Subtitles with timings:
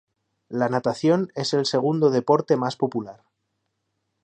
[0.49, 3.21] La natación es el segundo deporte más popular.